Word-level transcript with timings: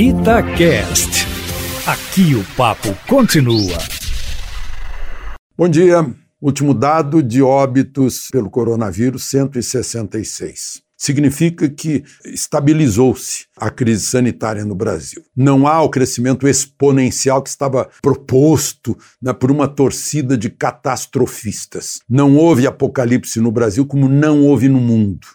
Itacast. 0.00 1.26
Aqui 1.84 2.36
o 2.36 2.44
papo 2.56 2.96
continua. 3.08 3.76
Bom 5.56 5.68
dia. 5.68 6.06
Último 6.40 6.72
dado 6.72 7.20
de 7.20 7.42
óbitos 7.42 8.28
pelo 8.30 8.48
coronavírus: 8.48 9.24
166 9.24 10.84
significa 10.96 11.68
que 11.68 12.04
estabilizou-se 12.26 13.46
a 13.56 13.70
crise 13.70 14.06
sanitária 14.06 14.64
no 14.64 14.76
Brasil. 14.76 15.20
Não 15.34 15.66
há 15.66 15.82
o 15.82 15.90
crescimento 15.90 16.46
exponencial 16.46 17.42
que 17.42 17.48
estava 17.48 17.90
proposto 18.00 18.96
né, 19.20 19.32
por 19.32 19.50
uma 19.50 19.66
torcida 19.66 20.38
de 20.38 20.48
catastrofistas. 20.48 22.02
Não 22.08 22.36
houve 22.36 22.68
apocalipse 22.68 23.40
no 23.40 23.50
Brasil 23.50 23.84
como 23.84 24.08
não 24.08 24.44
houve 24.44 24.68
no 24.68 24.80
mundo. 24.80 25.26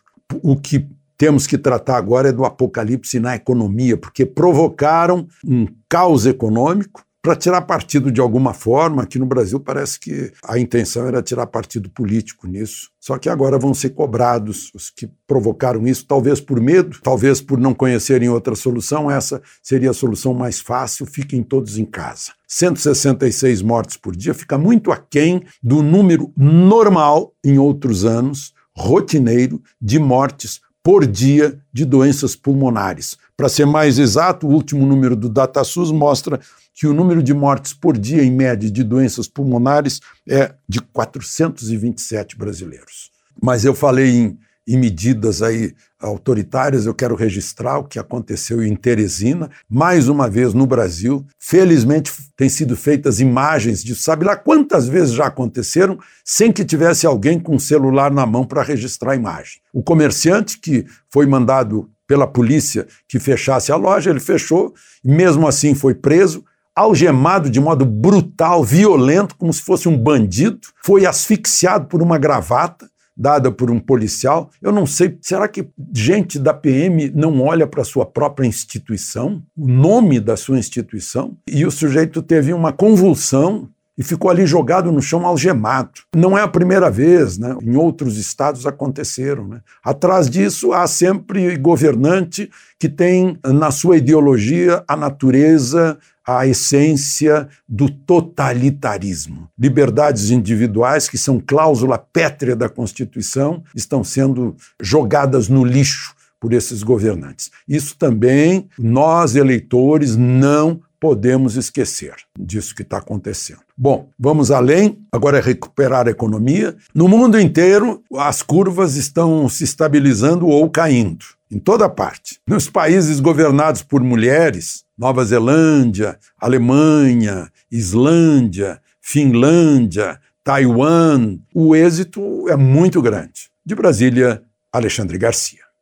O 0.41 0.55
que 0.55 0.87
temos 1.17 1.47
que 1.47 1.57
tratar 1.57 1.97
agora 1.97 2.29
é 2.29 2.31
do 2.31 2.45
apocalipse 2.45 3.19
na 3.19 3.35
economia, 3.35 3.97
porque 3.97 4.25
provocaram 4.25 5.27
um 5.45 5.67
caos 5.87 6.25
econômico 6.25 7.03
para 7.23 7.37
tirar 7.37 7.61
partido 7.61 8.11
de 8.11 8.19
alguma 8.19 8.53
forma. 8.53 9.03
Aqui 9.03 9.17
no 9.17 9.25
Brasil 9.25 9.57
parece 9.57 9.97
que 9.97 10.33
a 10.43 10.59
intenção 10.59 11.07
era 11.07 11.23
tirar 11.23 11.47
partido 11.47 11.89
político 11.89 12.45
nisso. 12.47 12.89
Só 12.99 13.17
que 13.17 13.29
agora 13.29 13.57
vão 13.57 13.73
ser 13.73 13.91
cobrados 13.91 14.69
os 14.75 14.89
que 14.89 15.09
provocaram 15.25 15.87
isso, 15.87 16.05
talvez 16.05 16.41
por 16.41 16.59
medo, 16.59 16.99
talvez 17.01 17.39
por 17.39 17.57
não 17.57 17.73
conhecerem 17.73 18.27
outra 18.27 18.55
solução. 18.55 19.09
Essa 19.09 19.41
seria 19.61 19.91
a 19.91 19.93
solução 19.93 20.33
mais 20.33 20.59
fácil: 20.59 21.05
fiquem 21.05 21.41
todos 21.41 21.77
em 21.77 21.85
casa. 21.85 22.33
166 22.45 23.61
mortes 23.61 23.95
por 23.95 24.13
dia 24.13 24.33
fica 24.33 24.57
muito 24.57 24.91
aquém 24.91 25.43
do 25.63 25.81
número 25.81 26.31
normal 26.35 27.33
em 27.43 27.57
outros 27.57 28.03
anos, 28.03 28.53
rotineiro, 28.75 29.61
de 29.81 29.97
mortes 29.97 30.59
por 30.83 31.07
dia 31.07 31.57
de 31.71 31.85
doenças 31.85 32.35
pulmonares. 32.35 33.17
Para 33.37 33.47
ser 33.47 33.65
mais 33.65 33.97
exato, 33.97 34.45
o 34.45 34.51
último 34.51 34.85
número 34.85 35.15
do 35.15 35.29
DataSUS 35.29 35.91
mostra 35.91 36.39
que 36.73 36.85
o 36.85 36.93
número 36.93 37.23
de 37.23 37.33
mortes 37.33 37.73
por 37.73 37.97
dia, 37.97 38.23
em 38.23 38.31
média, 38.31 38.69
de 38.69 38.83
doenças 38.83 39.27
pulmonares 39.27 40.01
é 40.27 40.53
de 40.67 40.81
427 40.81 42.37
brasileiros. 42.37 43.11
Mas 43.41 43.63
eu 43.63 43.73
falei 43.73 44.09
em, 44.09 44.37
em 44.67 44.77
medidas 44.77 45.41
aí 45.41 45.73
autoritárias, 45.99 46.85
eu 46.85 46.93
quero 46.93 47.15
registrar 47.15 47.79
o 47.79 47.83
que 47.83 47.97
aconteceu 47.97 48.63
em 48.63 48.75
Teresina, 48.75 49.49
mais 49.69 50.07
uma 50.07 50.29
vez 50.29 50.53
no 50.53 50.65
Brasil. 50.65 51.25
Felizmente, 51.39 52.11
têm 52.35 52.49
sido 52.49 52.75
feitas 52.75 53.19
imagens 53.19 53.83
de 53.83 53.95
sabe 53.95 54.25
lá 54.25 54.35
quantas 54.35 54.87
vezes 54.87 55.13
já 55.13 55.27
aconteceram, 55.27 55.97
sem 56.23 56.51
que 56.51 56.65
tivesse 56.65 57.05
alguém 57.05 57.39
com 57.39 57.55
o 57.55 57.59
celular 57.59 58.11
na 58.11 58.25
mão 58.25 58.45
para 58.45 58.63
registrar 58.63 59.13
a 59.13 59.15
imagem. 59.15 59.61
O 59.73 59.81
comerciante 59.81 60.59
que 60.59 60.85
foi 61.09 61.25
mandado 61.25 61.89
pela 62.05 62.27
polícia 62.27 62.85
que 63.07 63.19
fechasse 63.19 63.71
a 63.71 63.75
loja, 63.75 64.09
ele 64.09 64.19
fechou, 64.19 64.73
e 65.03 65.09
mesmo 65.09 65.47
assim 65.47 65.73
foi 65.73 65.95
preso, 65.95 66.43
algemado 66.75 67.49
de 67.49 67.59
modo 67.59 67.85
brutal, 67.85 68.63
violento, 68.63 69.35
como 69.35 69.53
se 69.53 69.61
fosse 69.61 69.87
um 69.87 69.97
bandido, 69.97 70.59
foi 70.83 71.05
asfixiado 71.05 71.87
por 71.87 72.01
uma 72.01 72.17
gravata 72.17 72.89
dada 73.15 73.51
por 73.51 73.69
um 73.69 73.79
policial. 73.79 74.49
Eu 74.61 74.71
não 74.71 74.85
sei, 74.85 75.17
será 75.21 75.47
que 75.47 75.67
gente 75.93 76.39
da 76.39 76.53
PM 76.53 77.11
não 77.13 77.41
olha 77.41 77.67
para 77.67 77.81
a 77.81 77.85
sua 77.85 78.05
própria 78.05 78.47
instituição, 78.47 79.43
o 79.55 79.67
nome 79.67 80.19
da 80.19 80.35
sua 80.35 80.57
instituição? 80.57 81.37
E 81.47 81.65
o 81.65 81.71
sujeito 81.71 82.21
teve 82.21 82.53
uma 82.53 82.73
convulsão 82.73 83.69
e 83.97 84.03
ficou 84.03 84.29
ali 84.29 84.45
jogado 84.45 84.91
no 84.91 85.01
chão 85.01 85.25
algemado. 85.25 86.01
Não 86.15 86.37
é 86.37 86.41
a 86.41 86.47
primeira 86.47 86.89
vez, 86.89 87.37
né? 87.37 87.55
em 87.61 87.75
outros 87.75 88.17
estados 88.17 88.65
aconteceram. 88.65 89.47
Né? 89.47 89.61
Atrás 89.83 90.29
disso 90.29 90.73
há 90.73 90.87
sempre 90.87 91.55
governante 91.57 92.49
que 92.79 92.89
tem 92.89 93.37
na 93.45 93.71
sua 93.71 93.97
ideologia 93.97 94.83
a 94.87 94.95
natureza, 94.95 95.97
a 96.25 96.47
essência 96.47 97.47
do 97.67 97.89
totalitarismo. 97.89 99.47
Liberdades 99.59 100.31
individuais, 100.31 101.07
que 101.07 101.17
são 101.17 101.39
cláusula 101.39 101.97
pétrea 101.97 102.55
da 102.55 102.69
Constituição, 102.69 103.63
estão 103.75 104.03
sendo 104.03 104.55
jogadas 104.81 105.47
no 105.47 105.63
lixo 105.63 106.15
por 106.39 106.51
esses 106.51 106.83
governantes. 106.83 107.51
Isso 107.67 107.95
também 107.97 108.67
nós, 108.77 109.35
eleitores, 109.35 110.17
não 110.17 110.81
podemos 111.03 111.57
esquecer 111.57 112.15
disso 112.39 112.73
que 112.73 112.81
está 112.81 112.99
acontecendo. 112.99 113.59
Bom, 113.77 114.07
vamos 114.17 114.51
além, 114.51 115.05
agora 115.11 115.39
é 115.39 115.41
recuperar 115.41 116.07
a 116.07 116.11
economia. 116.11 116.77
No 116.95 117.09
mundo 117.09 117.37
inteiro, 117.37 118.01
as 118.15 118.41
curvas 118.41 118.95
estão 118.95 119.49
se 119.49 119.65
estabilizando 119.65 120.47
ou 120.47 120.69
caindo, 120.69 121.25
em 121.51 121.59
toda 121.59 121.89
parte. 121.89 122.39
Nos 122.47 122.69
países 122.69 123.19
governados 123.19 123.81
por 123.81 124.01
mulheres, 124.01 124.85
Nova 124.97 125.25
Zelândia, 125.25 126.17
Alemanha, 126.39 127.51
Islândia, 127.69 128.79
Finlândia, 129.01 130.21
Taiwan, 130.41 131.37
o 131.53 131.75
êxito 131.75 132.47
é 132.47 132.55
muito 132.55 133.01
grande. 133.01 133.51
De 133.65 133.75
Brasília, 133.75 134.41
Alexandre 134.71 135.17
Garcia. 135.17 135.72